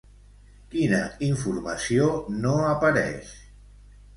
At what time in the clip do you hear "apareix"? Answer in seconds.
2.73-3.37